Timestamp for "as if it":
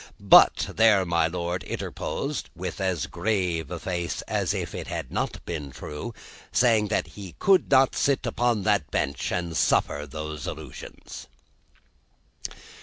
4.23-4.87